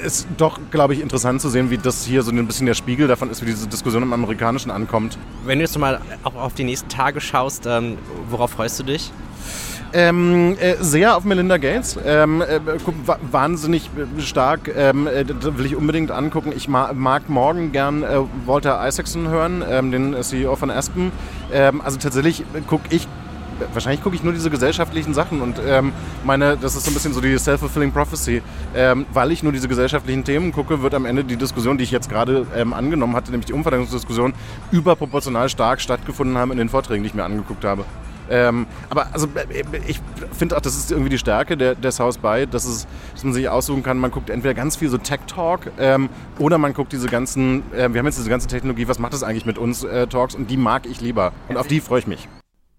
ist 0.03 0.27
doch, 0.37 0.59
glaube 0.71 0.93
ich, 0.93 1.01
interessant 1.01 1.41
zu 1.41 1.49
sehen, 1.49 1.69
wie 1.69 1.77
das 1.77 2.03
hier 2.03 2.23
so 2.23 2.31
ein 2.31 2.47
bisschen 2.47 2.65
der 2.65 2.73
Spiegel 2.73 3.07
davon 3.07 3.29
ist, 3.29 3.41
wie 3.41 3.47
diese 3.47 3.67
Diskussion 3.67 4.03
im 4.03 4.13
Amerikanischen 4.13 4.71
ankommt. 4.71 5.17
Wenn 5.45 5.59
du 5.59 5.65
jetzt 5.65 5.77
mal 5.77 6.01
auch 6.23 6.35
auf 6.35 6.53
die 6.53 6.63
nächsten 6.63 6.89
Tage 6.89 7.21
schaust, 7.21 7.65
ähm, 7.65 7.97
worauf 8.29 8.51
freust 8.51 8.79
du 8.79 8.83
dich? 8.83 9.11
Ähm, 9.93 10.57
äh, 10.59 10.75
sehr 10.79 11.17
auf 11.17 11.25
Melinda 11.25 11.57
Gates. 11.57 11.99
Ähm, 12.05 12.41
äh, 12.41 12.59
wahnsinnig 13.29 13.89
stark. 14.19 14.71
Ähm, 14.73 15.07
äh, 15.07 15.25
will 15.27 15.65
ich 15.65 15.75
unbedingt 15.75 16.11
angucken. 16.11 16.53
Ich 16.55 16.67
ma 16.67 16.93
mag 16.93 17.29
morgen 17.29 17.71
gern 17.71 18.03
äh, 18.03 18.19
Walter 18.45 18.87
Isaacson 18.87 19.27
hören, 19.27 19.63
ähm, 19.69 19.91
den 19.91 20.23
CEO 20.23 20.55
von 20.55 20.71
Aspen. 20.71 21.11
Ähm, 21.51 21.81
also 21.81 21.97
tatsächlich 21.97 22.45
gucke 22.67 22.83
ich 22.89 23.07
wahrscheinlich 23.73 24.03
gucke 24.03 24.15
ich 24.15 24.23
nur 24.23 24.33
diese 24.33 24.49
gesellschaftlichen 24.49 25.13
Sachen 25.13 25.41
und 25.41 25.59
ähm, 25.65 25.91
meine, 26.23 26.57
das 26.57 26.75
ist 26.75 26.85
so 26.85 26.91
ein 26.91 26.93
bisschen 26.93 27.13
so 27.13 27.21
die 27.21 27.37
self-fulfilling 27.37 27.91
prophecy. 27.91 28.41
Ähm, 28.75 29.05
weil 29.13 29.31
ich 29.31 29.43
nur 29.43 29.51
diese 29.51 29.67
gesellschaftlichen 29.67 30.23
Themen 30.23 30.51
gucke, 30.51 30.81
wird 30.81 30.93
am 30.93 31.05
Ende 31.05 31.23
die 31.23 31.37
Diskussion, 31.37 31.77
die 31.77 31.83
ich 31.83 31.91
jetzt 31.91 32.09
gerade 32.09 32.45
ähm, 32.55 32.73
angenommen 32.73 33.15
hatte, 33.15 33.31
nämlich 33.31 33.47
die 33.47 33.53
Umverteilungsdiskussion, 33.53 34.33
überproportional 34.71 35.49
stark 35.49 35.81
stattgefunden 35.81 36.37
haben 36.37 36.51
in 36.51 36.57
den 36.57 36.69
Vorträgen, 36.69 37.03
die 37.03 37.07
ich 37.07 37.15
mir 37.15 37.23
angeguckt 37.23 37.65
habe. 37.65 37.85
Ähm, 38.31 38.65
aber 38.89 39.07
also 39.11 39.27
äh, 39.27 39.63
ich 39.87 39.99
finde 40.31 40.55
auch, 40.55 40.61
das 40.61 40.75
ist 40.77 40.89
irgendwie 40.89 41.09
die 41.09 41.17
Stärke 41.17 41.57
der, 41.57 41.75
der 41.75 41.91
South 41.91 42.17
by, 42.17 42.47
dass, 42.49 42.63
es, 42.63 42.87
dass 43.13 43.23
man 43.25 43.33
sich 43.33 43.49
aussuchen 43.49 43.83
kann, 43.83 43.97
man 43.97 44.09
guckt 44.09 44.29
entweder 44.29 44.53
ganz 44.53 44.77
viel 44.77 44.89
so 44.89 44.97
Tech-Talk 44.97 45.71
ähm, 45.77 46.09
oder 46.39 46.57
man 46.57 46.73
guckt 46.73 46.93
diese 46.93 47.07
ganzen, 47.07 47.63
äh, 47.73 47.91
wir 47.91 47.99
haben 47.99 48.05
jetzt 48.05 48.17
diese 48.17 48.29
ganze 48.29 48.47
Technologie, 48.47 48.87
was 48.87 48.99
macht 48.99 49.13
das 49.13 49.23
eigentlich 49.23 49.45
mit 49.45 49.57
uns 49.57 49.83
äh, 49.83 50.07
Talks 50.07 50.33
und 50.33 50.49
die 50.49 50.57
mag 50.57 50.85
ich 50.85 51.01
lieber 51.01 51.33
und 51.49 51.57
auf 51.57 51.67
die 51.67 51.81
freue 51.81 51.99
ich 51.99 52.07
mich. 52.07 52.29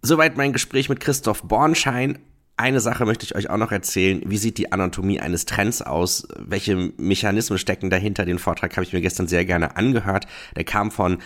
Soweit 0.04 0.37
mein 0.37 0.52
Gespräch 0.52 0.88
mit 0.88 0.99
Christoph 0.99 1.42
Bornschein 1.44 2.18
eine 2.59 2.80
Sache 2.80 3.06
möchte 3.06 3.25
ich 3.25 3.35
euch 3.35 3.50
auch 3.50 3.56
noch 3.56 3.73
erzählen. 3.73 4.23
Wie 4.26 4.37
sieht 4.37 4.59
die 4.59 4.71
Anatomie 4.71 5.18
eines 5.18 5.47
Trends 5.47 5.80
aus? 5.80 6.28
Welche 6.38 6.92
Mechanismen 6.97 7.59
stecken 7.59 7.88
dahinter? 7.88 8.25
Den 8.25 8.38
Vortrag 8.38 8.76
habe 8.76 8.85
ich 8.85 8.92
mir 8.92 9.00
gestern 9.00 9.26
sehr 9.26 9.44
gerne 9.44 9.76
angehört. 9.76 10.26
Der 10.54 10.64
kam 10.64 10.90
von 10.90 11.18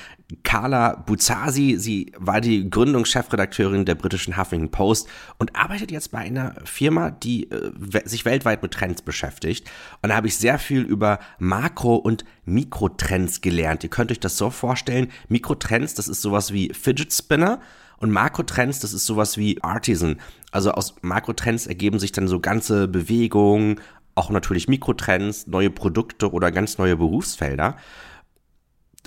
Carla 0.45 0.95
Buzasi. 0.95 1.77
Sie 1.79 2.13
war 2.17 2.41
die 2.41 2.71
Gründungschefredakteurin 2.71 3.85
der 3.85 3.97
britischen 3.97 4.37
Huffington 4.37 4.71
Post 4.71 5.09
und 5.37 5.57
arbeitet 5.57 5.91
jetzt 5.91 6.13
bei 6.13 6.19
einer 6.21 6.55
Firma, 6.65 7.11
die 7.11 7.51
äh, 7.51 7.73
sich 8.05 8.25
weltweit 8.25 8.63
mit 8.63 8.73
Trends 8.73 9.03
beschäftigt. 9.03 9.69
Und 10.03 10.11
da 10.11 10.17
habe 10.17 10.29
ich 10.29 10.39
sehr 10.39 10.59
viel 10.59 10.83
über 10.83 11.19
Makro- 11.39 11.97
und 11.97 12.25
Mikrotrends 12.45 13.41
gelernt. 13.41 13.83
Ihr 13.83 13.91
könnt 13.91 14.13
euch 14.13 14.21
das 14.21 14.39
so 14.39 14.49
vorstellen. 14.51 15.09
Mikrotrends, 15.29 15.95
das 15.95 16.09
ist 16.09 16.23
sowas 16.23 16.53
wie 16.53 16.73
Fidget 16.73 17.13
Spinner. 17.13 17.61
Und 17.99 18.11
Makrotrends, 18.11 18.81
das 18.81 18.93
ist 18.93 19.07
sowas 19.07 19.37
wie 19.37 19.63
Artisan. 19.63 20.21
Also 20.51 20.73
aus 20.73 20.97
Makrotrends 21.03 21.67
ergeben 21.67 21.99
sich 21.99 22.13
dann 22.13 22.29
so 22.29 22.41
ganze 22.41 22.89
Bewegungen, 22.89 23.81
auch 24.15 24.31
natürlich 24.31 24.69
Mikrotrends, 24.69 25.47
neue 25.47 25.71
Produkte 25.71 26.33
oder 26.33 26.51
ganz 26.51 26.79
neue 26.79 26.97
Berufsfelder. 26.97 27.77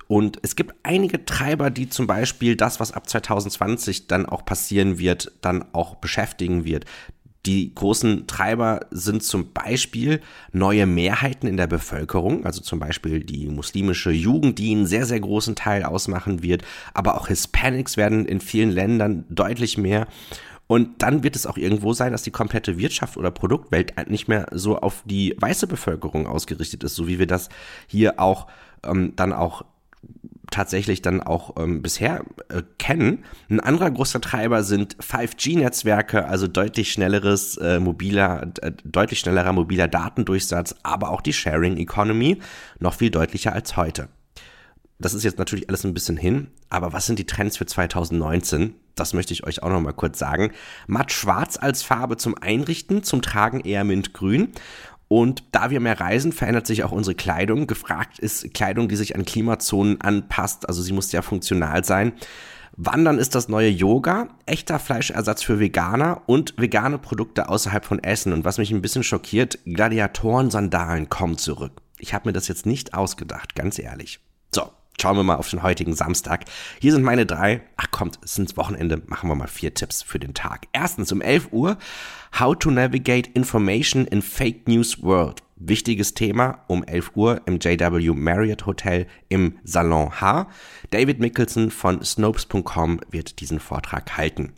Und 0.07 0.39
es 0.41 0.55
gibt 0.55 0.73
einige 0.81 1.23
Treiber, 1.25 1.69
die 1.69 1.89
zum 1.89 2.07
Beispiel 2.07 2.55
das, 2.55 2.79
was 2.79 2.91
ab 2.91 3.07
2020 3.07 4.07
dann 4.07 4.25
auch 4.25 4.43
passieren 4.43 4.97
wird, 4.97 5.31
dann 5.41 5.65
auch 5.73 5.95
beschäftigen 5.95 6.65
wird. 6.65 6.85
Die 7.45 7.73
großen 7.73 8.27
Treiber 8.27 8.81
sind 8.91 9.23
zum 9.23 9.53
Beispiel 9.53 10.19
neue 10.51 10.85
Mehrheiten 10.85 11.47
in 11.47 11.55
der 11.55 11.67
Bevölkerung, 11.67 12.45
also 12.45 12.61
zum 12.61 12.79
Beispiel 12.79 13.23
die 13.23 13.47
muslimische 13.47 14.11
Jugend, 14.11 14.59
die 14.59 14.71
einen 14.71 14.85
sehr, 14.85 15.05
sehr 15.05 15.21
großen 15.21 15.55
Teil 15.55 15.83
ausmachen 15.83 16.43
wird, 16.43 16.63
aber 16.93 17.15
auch 17.15 17.27
Hispanics 17.27 17.95
werden 17.95 18.25
in 18.25 18.41
vielen 18.41 18.71
Ländern 18.71 19.25
deutlich 19.29 19.77
mehr. 19.77 20.07
Und 20.67 21.01
dann 21.01 21.23
wird 21.23 21.35
es 21.35 21.47
auch 21.47 21.57
irgendwo 21.57 21.93
sein, 21.93 22.11
dass 22.11 22.21
die 22.21 22.29
komplette 22.29 22.77
Wirtschaft 22.77 23.17
oder 23.17 23.31
Produktwelt 23.31 24.07
nicht 24.07 24.27
mehr 24.27 24.47
so 24.51 24.77
auf 24.77 25.01
die 25.05 25.35
weiße 25.39 25.65
Bevölkerung 25.65 26.27
ausgerichtet 26.27 26.83
ist, 26.83 26.95
so 26.95 27.07
wie 27.07 27.17
wir 27.17 27.25
das 27.25 27.49
hier 27.87 28.19
auch 28.19 28.47
ähm, 28.83 29.13
dann 29.15 29.33
auch 29.33 29.63
tatsächlich 30.51 31.01
dann 31.01 31.21
auch 31.21 31.55
ähm, 31.57 31.81
bisher 31.81 32.23
äh, 32.49 32.63
kennen. 32.77 33.23
Ein 33.49 33.59
anderer 33.59 33.91
großer 33.91 34.21
Treiber 34.21 34.63
sind 34.63 34.97
5G-Netzwerke, 34.97 36.25
also 36.25 36.47
deutlich 36.47 36.91
schnelleres 36.91 37.57
äh, 37.57 37.79
mobiler, 37.79 38.51
äh, 38.61 38.71
deutlich 38.83 39.19
schnellerer 39.19 39.53
mobiler 39.53 39.87
Datendurchsatz, 39.87 40.75
aber 40.83 41.11
auch 41.11 41.21
die 41.21 41.33
Sharing 41.33 41.77
Economy 41.77 42.39
noch 42.79 42.93
viel 42.93 43.11
deutlicher 43.11 43.53
als 43.53 43.77
heute. 43.77 44.09
Das 45.01 45.13
ist 45.13 45.23
jetzt 45.23 45.39
natürlich 45.39 45.69
alles 45.69 45.85
ein 45.85 45.93
bisschen 45.93 46.17
hin, 46.17 46.47
aber 46.69 46.91
was 46.91 47.05
sind 47.05 47.19
die 47.19 47.25
Trends 47.25 47.55
für 47.55 47.65
2019? 47.65 48.75
Das 48.95 49.13
möchte 49.13 49.31
ich 49.31 49.45
euch 49.45 49.63
auch 49.63 49.69
noch 49.69 49.79
mal 49.79 49.93
kurz 49.93 50.19
sagen. 50.19 50.51
Matt 50.87 51.13
schwarz 51.13 51.57
als 51.57 51.83
Farbe 51.83 52.17
zum 52.17 52.35
Einrichten, 52.37 53.01
zum 53.01 53.21
Tragen 53.21 53.61
eher 53.61 53.85
mintgrün. 53.85 54.49
Und 55.09 55.43
da 55.51 55.71
wir 55.71 55.79
mehr 55.79 55.99
reisen, 55.99 56.31
verändert 56.31 56.67
sich 56.67 56.83
auch 56.83 56.91
unsere 56.91 57.15
Kleidung. 57.15 57.67
Gefragt 57.67 58.19
ist 58.19 58.53
Kleidung, 58.53 58.87
die 58.87 58.95
sich 58.95 59.15
an 59.15 59.25
Klimazonen 59.25 59.99
anpasst. 59.99 60.69
Also 60.69 60.81
sie 60.83 60.93
muss 60.93 61.11
ja 61.11 61.23
funktional 61.23 61.83
sein. 61.83 62.13
Wandern 62.77 63.17
ist 63.17 63.35
das 63.35 63.49
neue 63.49 63.69
Yoga, 63.69 64.29
echter 64.45 64.79
Fleischersatz 64.79 65.43
für 65.43 65.59
Veganer 65.59 66.21
und 66.27 66.53
vegane 66.57 66.99
Produkte 66.99 67.49
außerhalb 67.49 67.83
von 67.83 68.01
Essen. 68.01 68.31
Und 68.31 68.45
was 68.45 68.59
mich 68.59 68.71
ein 68.71 68.83
bisschen 68.83 69.03
schockiert, 69.03 69.59
Gladiatoren-Sandalen 69.65 71.09
kommen 71.09 71.37
zurück. 71.37 71.73
Ich 71.97 72.13
habe 72.13 72.29
mir 72.29 72.33
das 72.33 72.47
jetzt 72.47 72.67
nicht 72.67 72.93
ausgedacht, 72.93 73.55
ganz 73.55 73.79
ehrlich. 73.79 74.19
So, 74.53 74.69
schauen 75.01 75.17
wir 75.17 75.23
mal 75.23 75.35
auf 75.37 75.49
den 75.49 75.63
heutigen 75.63 75.95
Samstag. 75.95 76.45
Hier 76.79 76.91
sind 76.91 77.03
meine 77.03 77.25
drei, 77.25 77.61
ach 77.77 77.91
kommt, 77.91 78.19
es 78.23 78.37
ist 78.37 78.57
Wochenende, 78.57 79.01
machen 79.07 79.29
wir 79.29 79.35
mal 79.35 79.47
vier 79.47 79.73
Tipps 79.73 80.03
für 80.03 80.19
den 80.19 80.33
Tag. 80.33 80.67
Erstens 80.73 81.11
um 81.11 81.21
11 81.21 81.49
Uhr, 81.51 81.77
How 82.39 82.57
to 82.57 82.71
Navigate 82.71 83.29
Information 83.33 84.05
in 84.05 84.21
Fake 84.21 84.67
News 84.67 85.01
World. 85.01 85.41
Wichtiges 85.55 86.13
Thema 86.13 86.63
um 86.67 86.83
11 86.83 87.11
Uhr 87.15 87.41
im 87.45 87.59
JW 87.59 88.13
Marriott 88.13 88.65
Hotel 88.65 89.07
im 89.27 89.57
Salon 89.63 90.21
H. 90.21 90.47
David 90.91 91.19
Mickelson 91.19 91.69
von 91.69 92.03
Snopes.com 92.03 93.01
wird 93.09 93.41
diesen 93.41 93.59
Vortrag 93.59 94.17
halten. 94.17 94.53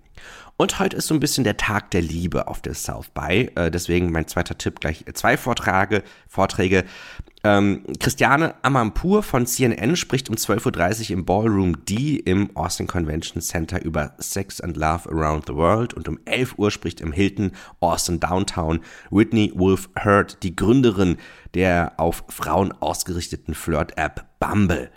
Und 0.57 0.77
heute 0.77 0.98
ist 0.98 1.07
so 1.07 1.15
ein 1.15 1.19
bisschen 1.19 1.43
der 1.43 1.57
Tag 1.57 1.89
der 1.89 2.03
Liebe 2.03 2.48
auf 2.48 2.62
der 2.62 2.75
South 2.75 3.10
by. 3.10 3.50
Äh, 3.55 3.71
deswegen 3.71 4.12
mein 4.12 4.27
zweiter 4.27 4.60
Tipp 4.60 4.79
gleich 4.79 5.03
zwei 5.15 5.36
Vorträge. 5.36 6.03
Vorträge. 6.27 6.86
Ähm, 7.43 7.83
Christiane 8.00 8.53
Amanpour 8.62 9.24
von 9.24 9.48
CNN 9.48 9.95
spricht 9.95 10.29
um 10.29 10.36
12.30 10.36 11.10
Uhr 11.10 11.17
im 11.17 11.25
Ballroom 11.25 11.86
D 11.86 12.17
im 12.17 12.55
Austin 12.55 12.86
Convention 12.86 13.41
Center 13.41 13.81
über 13.83 14.13
Sex 14.19 14.62
and 14.62 14.77
Love 14.77 15.10
Around 15.10 15.48
the 15.48 15.55
World 15.55 15.95
und 15.95 16.07
um 16.07 16.19
11 16.25 16.60
Uhr 16.60 16.69
spricht 16.69 17.01
im 17.01 17.12
Hilton 17.12 17.53
Austin 17.79 18.19
Downtown 18.19 18.81
Whitney 19.10 19.51
Wolf 19.55 19.89
Hurd, 20.03 20.43
die 20.43 20.55
Gründerin 20.55 21.17
der 21.55 21.93
auf 21.98 22.24
Frauen 22.29 22.74
ausgerichteten 22.74 23.55
Flirt-App 23.55 24.25
Bumble. 24.39 24.91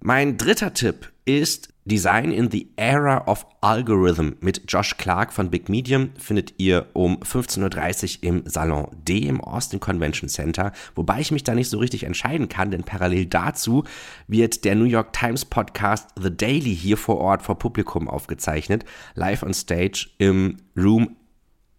Mein 0.00 0.36
dritter 0.36 0.72
Tipp 0.74 1.12
ist 1.24 1.70
Design 1.88 2.30
in 2.30 2.50
the 2.50 2.68
Era 2.76 3.26
of 3.26 3.46
Algorithm 3.60 4.36
mit 4.40 4.62
Josh 4.68 4.96
Clark 4.98 5.32
von 5.32 5.50
Big 5.50 5.68
Medium 5.68 6.10
findet 6.18 6.54
ihr 6.58 6.86
um 6.92 7.18
15.30 7.18 8.18
Uhr 8.18 8.22
im 8.28 8.42
Salon 8.46 8.88
D 8.92 9.20
im 9.20 9.40
Austin 9.40 9.80
Convention 9.80 10.28
Center, 10.28 10.72
wobei 10.94 11.20
ich 11.20 11.32
mich 11.32 11.44
da 11.44 11.54
nicht 11.54 11.70
so 11.70 11.78
richtig 11.78 12.04
entscheiden 12.04 12.48
kann, 12.48 12.70
denn 12.70 12.84
parallel 12.84 13.26
dazu 13.26 13.84
wird 14.26 14.64
der 14.64 14.74
New 14.74 14.84
York 14.84 15.12
Times 15.12 15.44
Podcast 15.44 16.10
The 16.20 16.34
Daily 16.34 16.76
hier 16.76 16.98
vor 16.98 17.18
Ort 17.18 17.42
vor 17.42 17.58
Publikum 17.58 18.08
aufgezeichnet, 18.08 18.84
live 19.14 19.42
on 19.42 19.54
stage 19.54 20.10
im 20.18 20.58
Room 20.76 21.16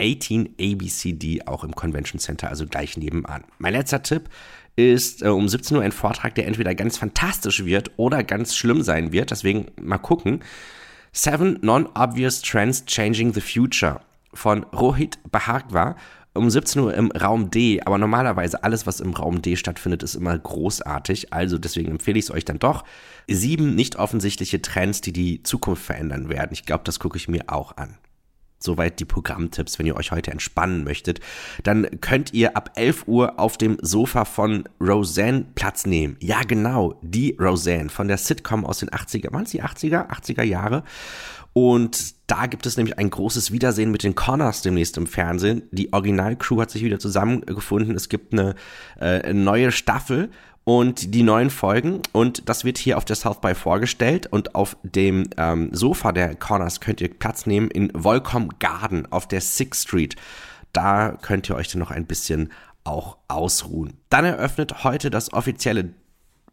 18 0.02 0.56
ABCD, 0.60 1.46
auch 1.46 1.64
im 1.64 1.76
Convention 1.76 2.20
Center, 2.20 2.50
also 2.50 2.66
gleich 2.66 2.98
nebenan. 2.98 3.44
Mein 3.58 3.74
letzter 3.74 4.02
Tipp 4.02 4.30
ist 4.80 5.22
äh, 5.22 5.28
um 5.28 5.48
17 5.48 5.78
Uhr 5.78 5.84
ein 5.84 5.92
Vortrag, 5.92 6.36
der 6.36 6.48
entweder 6.48 6.76
ganz 6.76 6.98
fantastisch 6.98 7.66
wird 7.66 7.92
oder 7.98 8.24
ganz 8.24 8.56
schlimm 8.56 8.82
sein 8.82 9.12
wird. 9.12 9.32
Deswegen 9.32 9.68
mal 9.80 9.98
gucken. 9.98 10.42
Seven 11.12 11.58
Non-Obvious 11.62 12.42
Trends 12.42 12.86
Changing 12.86 13.34
the 13.34 13.42
Future 13.42 14.02
von 14.34 14.64
Rohit 14.66 15.20
Bhagwa 15.32 15.96
um 16.34 16.50
17 16.50 16.82
Uhr 16.82 16.94
im 16.94 17.12
Raum 17.12 17.50
D. 17.50 17.82
Aber 17.82 17.98
normalerweise 17.98 18.64
alles, 18.64 18.86
was 18.86 19.00
im 19.00 19.14
Raum 19.14 19.42
D 19.42 19.56
stattfindet, 19.56 20.04
ist 20.04 20.16
immer 20.16 20.38
großartig. 20.38 21.34
Also 21.34 21.58
deswegen 21.58 21.92
empfehle 21.92 22.20
ich 22.20 22.26
es 22.26 22.32
euch 22.32 22.46
dann 22.46 22.60
doch. 22.60 22.86
Sieben 23.28 23.76
nicht 23.76 23.98
offensichtliche 23.98 24.62
Trends, 24.62 25.02
die 25.02 25.14
die 25.14 25.44
Zukunft 25.44 25.84
verändern 25.84 26.30
werden. 26.30 26.52
Ich 26.52 26.66
glaube, 26.66 26.84
das 26.86 27.00
gucke 27.00 27.18
ich 27.18 27.28
mir 27.28 27.44
auch 27.48 27.78
an. 27.78 27.98
Soweit 28.60 29.00
die 29.00 29.06
Programmtipps, 29.06 29.80
wenn 29.80 29.86
ihr 29.86 29.96
euch 29.96 30.12
heute 30.12 30.32
entspannen 30.32 30.84
möchtet. 30.84 31.20
Dann 31.64 31.88
könnt 32.02 32.34
ihr 32.34 32.58
ab 32.58 32.72
11 32.76 33.08
Uhr 33.08 33.40
auf 33.40 33.58
dem 33.58 33.78
Sofa 33.82 34.26
von 34.26 34.66
Roseanne 34.82 35.46
Platz 35.56 35.86
nehmen. 35.86 36.18
Ja, 36.20 36.42
genau, 36.44 37.00
die 37.02 37.38
Roseanne 37.40 37.90
von 37.90 38.08
der 38.08 38.18
Sitcom 38.18 38.66
aus 38.66 38.80
den 38.80 38.90
80er, 38.90 39.32
waren 39.34 39.44
es 39.44 39.52
die 39.52 39.64
80er? 39.64 40.10
80er 40.10 40.44
Jahre. 40.44 40.84
Und 41.54 42.16
da 42.28 42.46
gibt 42.46 42.66
es 42.66 42.78
nämlich 42.78 43.00
ein 43.00 43.10
großes 43.10 43.52
Wiedersehen 43.52 43.92
mit 43.92 44.04
den 44.04 44.14
Connors 44.14 44.62
demnächst 44.62 44.98
im 44.98 45.08
Fernsehen. 45.08 45.64
Die 45.72 45.92
Originalcrew 45.92 46.62
hat 46.62 46.70
sich 46.70 46.84
wieder 46.84 47.00
zusammengefunden. 47.00 47.96
Es 47.96 48.08
gibt 48.08 48.34
eine 48.34 48.56
äh, 49.00 49.34
neue 49.34 49.72
Staffel 49.72 50.30
und 50.70 51.16
die 51.16 51.24
neuen 51.24 51.50
Folgen. 51.50 52.04
Und 52.12 52.48
das 52.48 52.64
wird 52.64 52.78
hier 52.78 52.98
auf 52.98 53.04
der 53.04 53.16
South 53.16 53.42
by 53.42 53.56
vorgestellt. 53.56 54.28
Und 54.28 54.54
auf 54.54 54.78
dem 54.84 55.28
ähm, 55.36 55.70
Sofa 55.74 56.12
der 56.12 56.36
Corners 56.36 56.80
könnt 56.80 57.02
ihr 57.02 57.12
Platz 57.12 57.48
nehmen 57.48 57.72
in 57.72 57.90
Volcom 57.96 58.50
Garden 58.60 59.12
auf 59.12 59.28
der 59.28 59.42
Sixth 59.42 59.88
Street. 59.88 60.16
Da 60.72 61.18
könnt 61.24 61.50
ihr 61.50 61.56
euch 61.56 61.70
dann 61.70 61.80
noch 61.80 61.90
ein 61.90 62.06
bisschen 62.06 62.52
auch 62.84 63.18
ausruhen. 63.28 63.98
Dann 64.12 64.26
eröffnet 64.26 64.84
heute 64.84 65.10
das 65.10 65.34
offizielle 65.34 65.90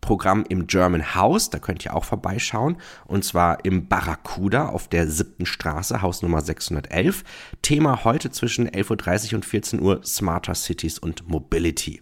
Programm 0.01 0.47
im 0.49 0.67
German 0.67 1.15
House, 1.15 1.51
da 1.51 1.59
könnt 1.59 1.85
ihr 1.85 1.95
auch 1.95 2.05
vorbeischauen, 2.05 2.79
und 3.07 3.25
zwar 3.25 3.65
im 3.67 3.89
Barracuda 3.89 4.69
auf 4.69 4.89
der 4.89 5.09
siebten 5.11 5.45
Straße, 5.45 6.01
Haus 6.01 6.23
Nummer 6.23 6.41
611. 6.41 7.23
Thema 7.61 8.05
heute 8.05 8.31
zwischen 8.31 8.67
11.30 8.67 9.29
Uhr 9.29 9.35
und 9.35 9.45
14 9.45 9.81
Uhr 9.81 10.01
Smarter 10.05 10.55
Cities 10.55 10.99
und 10.99 11.29
Mobility. 11.29 12.01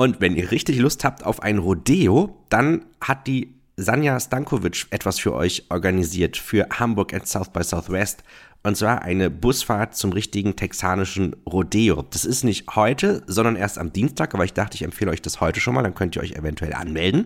Und 0.00 0.22
wenn 0.22 0.34
ihr 0.34 0.50
richtig 0.50 0.78
Lust 0.78 1.04
habt 1.04 1.26
auf 1.26 1.42
ein 1.42 1.58
Rodeo, 1.58 2.34
dann 2.48 2.86
hat 3.02 3.26
die 3.26 3.52
Sanja 3.76 4.18
Stankovic 4.18 4.86
etwas 4.88 5.18
für 5.18 5.34
euch 5.34 5.66
organisiert 5.68 6.38
für 6.38 6.66
Hamburg 6.70 7.12
at 7.12 7.28
South 7.28 7.50
by 7.50 7.62
Southwest. 7.62 8.24
Und 8.62 8.76
zwar 8.76 9.00
eine 9.02 9.30
Busfahrt 9.30 9.96
zum 9.96 10.12
richtigen 10.12 10.54
texanischen 10.54 11.34
Rodeo. 11.50 12.02
Das 12.02 12.26
ist 12.26 12.44
nicht 12.44 12.66
heute, 12.74 13.22
sondern 13.26 13.56
erst 13.56 13.78
am 13.78 13.90
Dienstag, 13.90 14.34
aber 14.34 14.44
ich 14.44 14.52
dachte, 14.52 14.74
ich 14.74 14.82
empfehle 14.82 15.10
euch 15.10 15.22
das 15.22 15.40
heute 15.40 15.60
schon 15.60 15.72
mal, 15.74 15.82
dann 15.82 15.94
könnt 15.94 16.14
ihr 16.16 16.22
euch 16.22 16.32
eventuell 16.32 16.74
anmelden. 16.74 17.24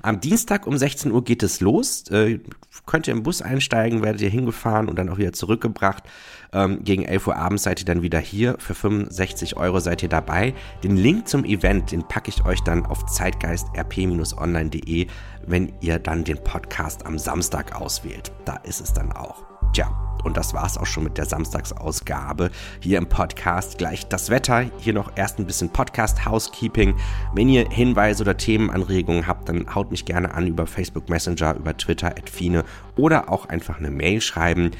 Am 0.00 0.20
Dienstag 0.20 0.66
um 0.66 0.78
16 0.78 1.12
Uhr 1.12 1.22
geht 1.22 1.42
es 1.42 1.60
los. 1.60 2.04
Äh, 2.10 2.38
könnt 2.86 3.08
ihr 3.08 3.12
im 3.12 3.22
Bus 3.22 3.42
einsteigen, 3.42 4.02
werdet 4.02 4.22
ihr 4.22 4.30
hingefahren 4.30 4.88
und 4.88 4.98
dann 4.98 5.10
auch 5.10 5.18
wieder 5.18 5.34
zurückgebracht. 5.34 6.04
Ähm, 6.52 6.82
gegen 6.82 7.04
11 7.04 7.26
Uhr 7.26 7.36
abends 7.36 7.64
seid 7.64 7.80
ihr 7.80 7.84
dann 7.84 8.00
wieder 8.00 8.18
hier. 8.18 8.56
Für 8.58 8.74
65 8.74 9.58
Euro 9.58 9.80
seid 9.80 10.02
ihr 10.02 10.08
dabei. 10.08 10.54
Den 10.82 10.96
Link 10.96 11.28
zum 11.28 11.44
Event, 11.44 11.92
den 11.92 12.08
packe 12.08 12.30
ich 12.30 12.46
euch 12.46 12.62
dann 12.62 12.86
auf 12.86 13.04
zeitgeistrp-online.de, 13.04 15.08
wenn 15.46 15.72
ihr 15.82 15.98
dann 15.98 16.24
den 16.24 16.42
Podcast 16.42 17.04
am 17.04 17.18
Samstag 17.18 17.78
auswählt. 17.78 18.32
Da 18.46 18.56
ist 18.56 18.80
es 18.80 18.94
dann 18.94 19.12
auch. 19.12 19.49
Tja, 19.72 19.88
und 20.24 20.36
das 20.36 20.52
war's 20.54 20.76
auch 20.76 20.86
schon 20.86 21.04
mit 21.04 21.16
der 21.18 21.26
Samstagsausgabe 21.26 22.50
hier 22.80 22.98
im 22.98 23.08
Podcast. 23.08 23.78
Gleich 23.78 24.08
das 24.08 24.30
Wetter. 24.30 24.66
Hier 24.78 24.92
noch 24.92 25.12
erst 25.16 25.38
ein 25.38 25.46
bisschen 25.46 25.70
Podcast 25.70 26.26
Housekeeping. 26.26 26.96
Wenn 27.34 27.48
ihr 27.48 27.68
Hinweise 27.68 28.22
oder 28.22 28.36
Themenanregungen 28.36 29.26
habt, 29.26 29.48
dann 29.48 29.74
haut 29.74 29.90
mich 29.90 30.04
gerne 30.04 30.34
an 30.34 30.46
über 30.46 30.66
Facebook 30.66 31.08
Messenger, 31.08 31.56
über 31.56 31.74
Twitter, 31.76 32.14
Fine 32.30 32.64
oder 32.96 33.28
auch 33.30 33.46
einfach 33.46 33.78
eine 33.78 33.90
Mail 33.90 34.20
schreiben. 34.20 34.70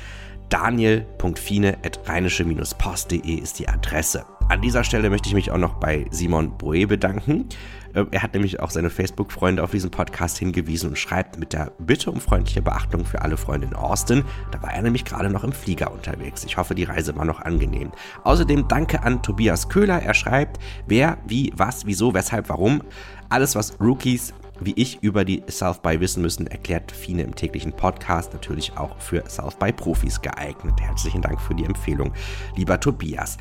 Daniel.fine.rheinische-post.de 0.48 3.34
ist 3.34 3.58
die 3.60 3.68
Adresse. 3.68 4.24
An 4.50 4.62
dieser 4.62 4.82
Stelle 4.82 5.10
möchte 5.10 5.28
ich 5.28 5.34
mich 5.36 5.52
auch 5.52 5.58
noch 5.58 5.74
bei 5.74 6.06
Simon 6.10 6.58
Boe 6.58 6.88
bedanken. 6.88 7.48
Äh, 7.94 8.06
er 8.10 8.24
hat 8.24 8.34
nämlich 8.34 8.58
auch 8.58 8.70
seine 8.70 8.90
Facebook-Freunde 8.90 9.62
auf 9.62 9.70
diesen 9.70 9.92
Podcast 9.92 10.38
hingewiesen 10.38 10.88
und 10.88 10.98
schreibt 10.98 11.38
mit 11.38 11.52
der 11.52 11.70
Bitte 11.78 12.10
um 12.10 12.20
freundliche 12.20 12.60
Beachtung 12.60 13.04
für 13.04 13.22
alle 13.22 13.36
Freunde 13.36 13.68
in 13.68 13.74
Austin. 13.74 14.24
Da 14.50 14.60
war 14.60 14.72
er 14.72 14.82
nämlich 14.82 15.04
gerade 15.04 15.30
noch 15.30 15.44
im 15.44 15.52
Flieger 15.52 15.92
unterwegs. 15.92 16.42
Ich 16.42 16.56
hoffe, 16.56 16.74
die 16.74 16.82
Reise 16.82 17.14
war 17.14 17.24
noch 17.24 17.40
angenehm. 17.40 17.92
Außerdem 18.24 18.66
danke 18.66 19.04
an 19.04 19.22
Tobias 19.22 19.68
Köhler. 19.68 20.02
Er 20.02 20.14
schreibt, 20.14 20.58
wer, 20.88 21.18
wie, 21.28 21.52
was, 21.54 21.86
wieso, 21.86 22.12
weshalb, 22.12 22.48
warum. 22.48 22.82
Alles, 23.28 23.54
was 23.54 23.80
Rookies 23.80 24.34
wie 24.62 24.74
ich 24.74 25.02
über 25.02 25.24
die 25.24 25.42
South 25.48 25.80
by 25.80 26.00
wissen 26.00 26.20
müssen, 26.22 26.46
erklärt 26.46 26.92
Fine 26.92 27.22
im 27.22 27.34
täglichen 27.34 27.72
Podcast 27.72 28.34
natürlich 28.34 28.76
auch 28.76 28.98
für 28.98 29.24
South 29.26 29.54
by 29.54 29.72
Profis 29.72 30.20
geeignet. 30.20 30.74
Herzlichen 30.78 31.22
Dank 31.22 31.40
für 31.40 31.54
die 31.54 31.64
Empfehlung, 31.64 32.12
lieber 32.56 32.78
Tobias. 32.78 33.38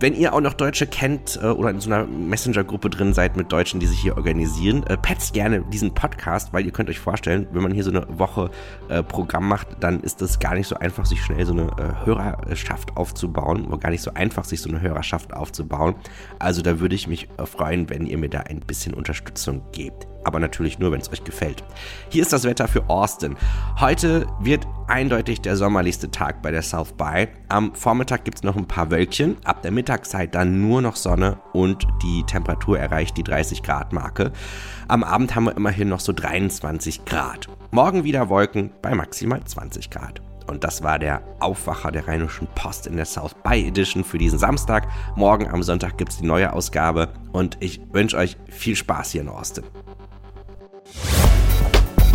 Wenn 0.00 0.14
ihr 0.14 0.32
auch 0.32 0.40
noch 0.40 0.54
Deutsche 0.54 0.86
kennt 0.86 1.38
äh, 1.42 1.48
oder 1.48 1.68
in 1.68 1.78
so 1.78 1.90
einer 1.90 2.06
Messenger-Gruppe 2.06 2.88
drin 2.88 3.12
seid 3.12 3.36
mit 3.36 3.52
Deutschen, 3.52 3.80
die 3.80 3.86
sich 3.86 4.00
hier 4.00 4.16
organisieren, 4.16 4.82
äh, 4.84 4.96
petzt 4.96 5.34
gerne 5.34 5.60
diesen 5.60 5.92
Podcast, 5.92 6.54
weil 6.54 6.64
ihr 6.64 6.72
könnt 6.72 6.88
euch 6.88 6.98
vorstellen, 6.98 7.46
wenn 7.52 7.62
man 7.62 7.72
hier 7.72 7.84
so 7.84 7.90
eine 7.90 8.06
Woche 8.18 8.50
äh, 8.88 9.02
Programm 9.02 9.46
macht, 9.46 9.68
dann 9.80 10.00
ist 10.00 10.22
es 10.22 10.38
gar 10.38 10.54
nicht 10.54 10.68
so 10.68 10.76
einfach, 10.76 11.04
sich 11.04 11.22
schnell 11.22 11.44
so 11.44 11.52
eine 11.52 11.64
äh, 11.64 12.06
Hörerschaft 12.06 12.96
aufzubauen 12.96 13.66
oder 13.66 13.76
gar 13.76 13.90
nicht 13.90 14.00
so 14.00 14.14
einfach, 14.14 14.44
sich 14.44 14.62
so 14.62 14.70
eine 14.70 14.80
Hörerschaft 14.80 15.34
aufzubauen. 15.34 15.94
Also 16.38 16.62
da 16.62 16.80
würde 16.80 16.94
ich 16.94 17.06
mich 17.06 17.28
äh, 17.36 17.44
freuen, 17.44 17.90
wenn 17.90 18.06
ihr 18.06 18.16
mir 18.16 18.30
da 18.30 18.40
ein 18.40 18.60
bisschen 18.60 18.94
Unterstützung 18.94 19.60
gebt 19.72 20.06
aber 20.24 20.40
natürlich 20.40 20.78
nur, 20.78 20.92
wenn 20.92 21.00
es 21.00 21.12
euch 21.12 21.24
gefällt. 21.24 21.64
Hier 22.08 22.22
ist 22.22 22.32
das 22.32 22.44
Wetter 22.44 22.68
für 22.68 22.88
Austin. 22.88 23.36
Heute 23.78 24.26
wird 24.40 24.66
eindeutig 24.86 25.40
der 25.40 25.56
sommerlichste 25.56 26.10
Tag 26.10 26.42
bei 26.42 26.50
der 26.50 26.62
South 26.62 26.92
by. 26.92 27.28
Am 27.48 27.74
Vormittag 27.74 28.24
gibt 28.24 28.38
es 28.38 28.42
noch 28.42 28.56
ein 28.56 28.66
paar 28.66 28.90
Wölkchen, 28.90 29.36
ab 29.44 29.62
der 29.62 29.70
Mittagszeit 29.70 30.34
dann 30.34 30.60
nur 30.60 30.82
noch 30.82 30.96
Sonne 30.96 31.38
und 31.52 31.86
die 32.02 32.24
Temperatur 32.24 32.78
erreicht 32.78 33.16
die 33.16 33.24
30 33.24 33.62
Grad 33.62 33.92
Marke. 33.92 34.32
Am 34.88 35.04
Abend 35.04 35.34
haben 35.34 35.44
wir 35.44 35.56
immerhin 35.56 35.88
noch 35.88 36.00
so 36.00 36.12
23 36.12 37.04
Grad. 37.04 37.48
Morgen 37.70 38.04
wieder 38.04 38.28
Wolken 38.28 38.72
bei 38.82 38.94
maximal 38.94 39.42
20 39.44 39.90
Grad. 39.90 40.20
Und 40.50 40.64
das 40.64 40.82
war 40.82 40.98
der 40.98 41.22
Aufwacher 41.38 41.92
der 41.92 42.08
Rheinischen 42.08 42.48
Post 42.56 42.88
in 42.88 42.96
der 42.96 43.04
South 43.04 43.34
by 43.44 43.64
Edition 43.68 44.02
für 44.02 44.18
diesen 44.18 44.40
Samstag. 44.40 44.88
Morgen 45.14 45.46
am 45.46 45.62
Sonntag 45.62 45.96
gibt 45.96 46.10
es 46.10 46.18
die 46.18 46.26
neue 46.26 46.52
Ausgabe 46.52 47.12
und 47.30 47.56
ich 47.60 47.80
wünsche 47.92 48.16
euch 48.16 48.36
viel 48.48 48.74
Spaß 48.74 49.12
hier 49.12 49.20
in 49.20 49.28
Austin. 49.28 49.64